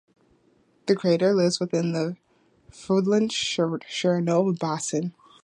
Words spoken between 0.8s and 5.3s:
The crater lies within the Freundlich-Sharonov Basin.